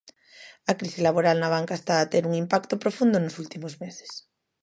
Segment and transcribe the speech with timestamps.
[0.71, 4.11] A crise laboral na banca está a ter un impacto profundo nos últimos meses.